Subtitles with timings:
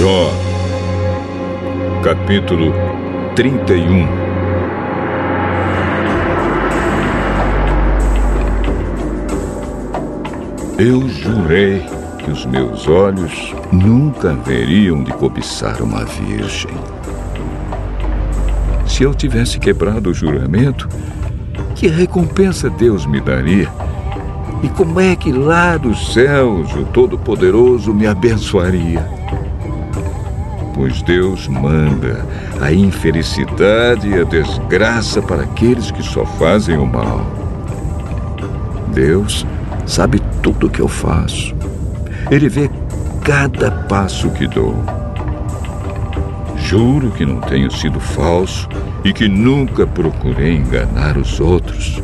[0.00, 0.32] Jó,
[2.02, 2.72] capítulo
[3.36, 4.08] 31
[10.78, 11.84] Eu jurei
[12.16, 16.70] que os meus olhos nunca veriam de cobiçar uma virgem.
[18.86, 20.88] Se eu tivesse quebrado o juramento,
[21.74, 23.70] que recompensa Deus me daria?
[24.62, 29.20] E como é que lá dos céus o Todo-Poderoso me abençoaria?
[30.74, 32.24] Pois Deus manda
[32.60, 37.24] a infelicidade e a desgraça para aqueles que só fazem o mal.
[38.92, 39.46] Deus
[39.86, 41.54] sabe tudo o que eu faço.
[42.30, 42.70] Ele vê
[43.24, 44.74] cada passo que dou.
[46.56, 48.68] Juro que não tenho sido falso
[49.04, 52.00] e que nunca procurei enganar os outros.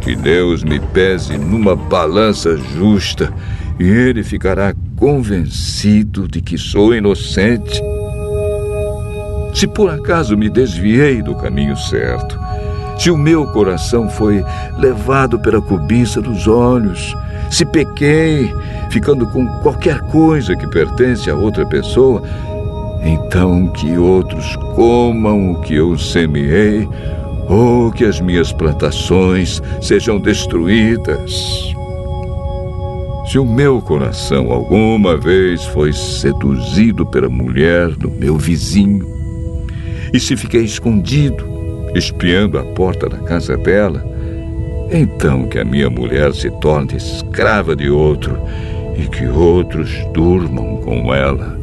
[0.00, 3.32] Que Deus me pese numa balança justa
[3.80, 7.82] e ele ficará convencido de que sou inocente.
[9.54, 12.38] Se por acaso me desviei do caminho certo,
[12.98, 14.44] se o meu coração foi
[14.76, 17.16] levado pela cobiça dos olhos,
[17.50, 18.54] se pequei,
[18.90, 22.22] ficando com qualquer coisa que pertence a outra pessoa,
[23.02, 26.86] então que outros comam o que eu semeei,
[27.48, 31.79] ou que as minhas plantações sejam destruídas.
[33.30, 39.06] Se o meu coração alguma vez foi seduzido pela mulher do meu vizinho,
[40.12, 41.44] e se fiquei escondido,
[41.94, 44.04] espiando a porta da casa dela,
[44.90, 48.36] então que a minha mulher se torne escrava de outro
[48.98, 51.56] e que outros durmam com ela.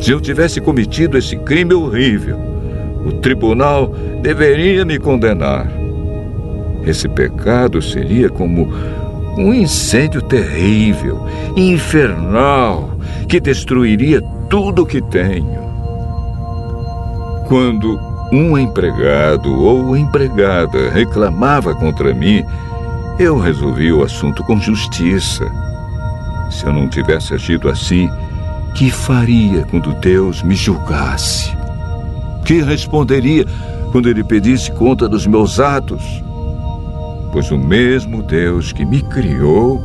[0.00, 2.36] Se eu tivesse cometido esse crime horrível,
[3.06, 5.70] o tribunal deveria me condenar.
[6.84, 8.68] Esse pecado seria como
[9.38, 11.24] um incêndio terrível,
[11.56, 12.90] infernal,
[13.28, 15.68] que destruiria tudo o que tenho.
[17.46, 17.98] Quando
[18.32, 22.44] um empregado ou empregada reclamava contra mim,
[23.18, 25.44] eu resolvi o assunto com justiça.
[26.50, 28.10] Se eu não tivesse agido assim,
[28.74, 31.56] que faria quando Deus me julgasse?
[32.44, 33.46] Que responderia
[33.92, 36.22] quando Ele pedisse conta dos meus atos?
[37.32, 39.82] Pois o mesmo Deus que me criou,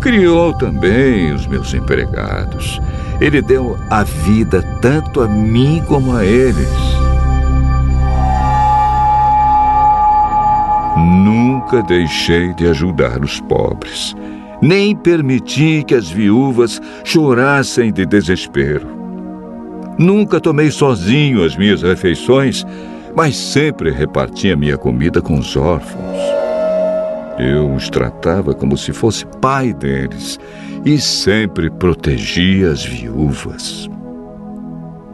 [0.00, 2.80] criou também os meus empregados.
[3.20, 6.68] Ele deu a vida tanto a mim como a eles.
[10.96, 14.14] Nunca deixei de ajudar os pobres,
[14.60, 18.86] nem permiti que as viúvas chorassem de desespero.
[19.98, 22.66] Nunca tomei sozinho as minhas refeições,
[23.14, 26.43] mas sempre reparti a minha comida com os órfãos.
[27.38, 30.38] Eu os tratava como se fosse pai deles
[30.84, 33.88] e sempre protegia as viúvas.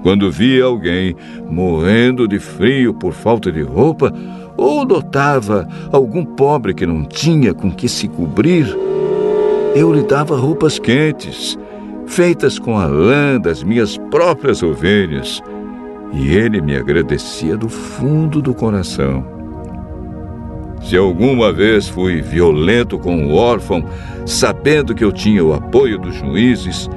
[0.02, 1.14] Quando via alguém
[1.48, 4.12] morrendo de frio por falta de roupa,
[4.56, 8.66] ou notava algum pobre que não tinha com que se cobrir,
[9.74, 11.58] eu lhe dava roupas quentes,
[12.06, 15.42] feitas com a lã das minhas próprias ovelhas,
[16.12, 19.39] e ele me agradecia do fundo do coração.
[20.80, 23.84] Se alguma vez fui violento com o órfão,
[24.26, 26.88] sabendo que eu tinha o apoio dos juízes,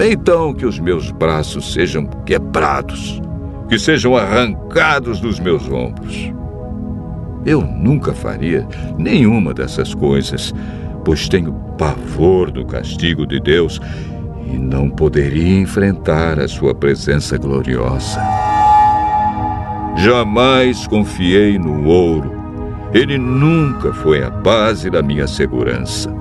[0.00, 3.20] então que os meus braços sejam quebrados,
[3.68, 6.32] que sejam arrancados dos meus ombros.
[7.44, 8.66] Eu nunca faria
[8.98, 10.54] nenhuma dessas coisas,
[11.04, 13.80] pois tenho pavor do castigo de Deus
[14.52, 18.20] e não poderia enfrentar a sua presença gloriosa.
[19.96, 22.41] Jamais confiei no ouro.
[22.94, 26.12] Ele nunca foi a base da minha segurança.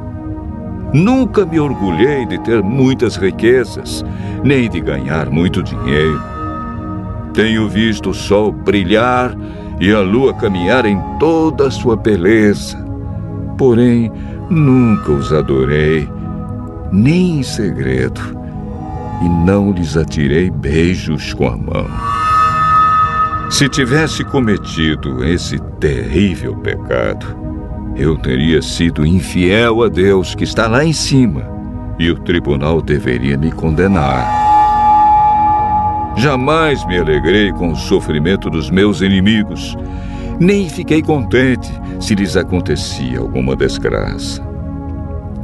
[0.94, 4.04] Nunca me orgulhei de ter muitas riquezas,
[4.44, 6.22] nem de ganhar muito dinheiro.
[7.34, 9.36] Tenho visto o sol brilhar
[9.80, 12.78] e a lua caminhar em toda a sua beleza.
[13.58, 14.12] Porém,
[14.50, 16.10] nunca os adorei,
[16.92, 18.22] nem em segredo,
[19.24, 22.11] e não lhes atirei beijos com a mão.
[23.52, 27.36] Se tivesse cometido esse terrível pecado,
[27.98, 31.44] eu teria sido infiel a Deus que está lá em cima,
[32.00, 34.26] e o tribunal deveria me condenar.
[36.16, 39.78] Jamais me alegrei com o sofrimento dos meus inimigos,
[40.40, 41.70] nem fiquei contente
[42.00, 44.42] se lhes acontecia alguma desgraça.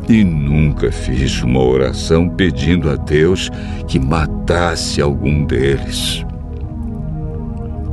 [0.08, 3.52] E nunca fiz uma oração pedindo a Deus
[3.86, 6.26] que matasse algum deles.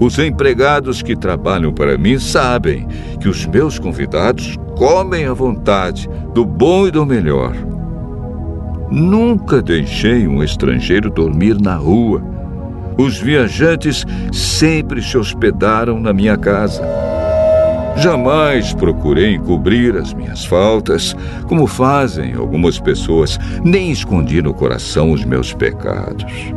[0.01, 2.87] Os empregados que trabalham para mim sabem
[3.21, 7.55] que os meus convidados comem à vontade, do bom e do melhor.
[8.91, 12.23] Nunca deixei um estrangeiro dormir na rua.
[12.99, 16.83] Os viajantes sempre se hospedaram na minha casa.
[17.97, 21.17] Jamais procurei encobrir as minhas faltas,
[21.47, 26.53] como fazem algumas pessoas, nem escondi no coração os meus pecados.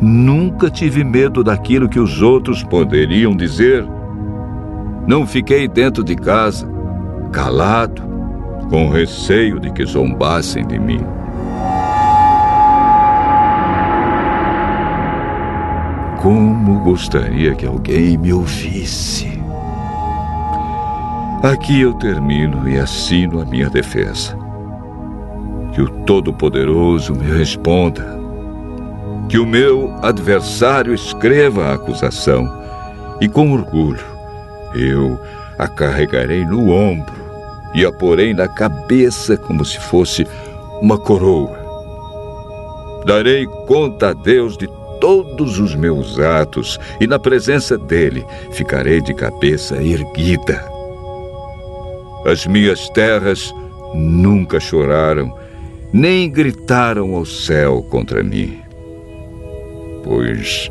[0.00, 3.86] Nunca tive medo daquilo que os outros poderiam dizer.
[5.06, 6.68] Não fiquei dentro de casa,
[7.32, 8.02] calado,
[8.68, 11.00] com receio de que zombassem de mim.
[16.20, 19.40] Como gostaria que alguém me ouvisse.
[21.42, 24.36] Aqui eu termino e assino a minha defesa.
[25.72, 28.15] Que o Todo-Poderoso me responda.
[29.28, 32.48] Que o meu adversário escreva a acusação
[33.20, 34.04] e, com orgulho,
[34.74, 35.18] eu
[35.58, 37.14] a carregarei no ombro
[37.74, 40.26] e a porei na cabeça como se fosse
[40.80, 41.58] uma coroa.
[43.04, 44.68] Darei conta a Deus de
[45.00, 50.64] todos os meus atos e na presença dele ficarei de cabeça erguida.
[52.24, 53.52] As minhas terras
[53.94, 55.36] nunca choraram,
[55.92, 58.65] nem gritaram ao céu contra mim.
[60.06, 60.70] Pois,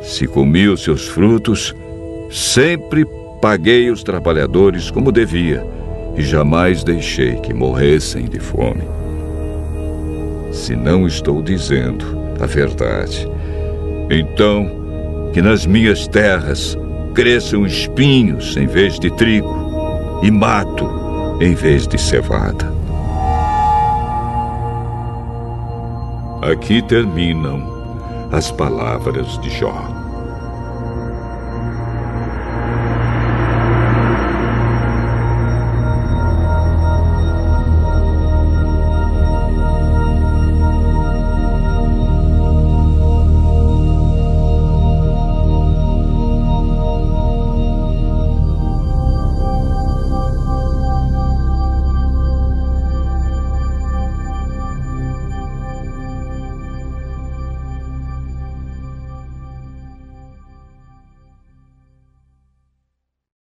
[0.00, 1.74] se comi os seus frutos,
[2.30, 3.04] sempre
[3.42, 5.66] paguei os trabalhadores como devia
[6.16, 8.84] e jamais deixei que morressem de fome.
[10.52, 12.04] Se não estou dizendo
[12.40, 13.28] a verdade,
[14.08, 14.70] então
[15.32, 16.78] que nas minhas terras
[17.12, 20.88] cresçam espinhos em vez de trigo e mato
[21.40, 22.72] em vez de cevada.
[26.40, 27.73] Aqui terminam
[28.32, 30.03] as palavras de Jó.